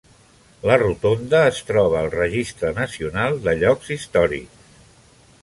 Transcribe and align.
La 0.69 0.77
rotonda 0.83 1.41
es 1.49 1.59
troba 1.67 1.99
al 1.99 2.09
registre 2.15 2.73
nacional 2.79 3.39
de 3.45 3.55
llocs 3.61 3.93
històrics. 3.99 4.83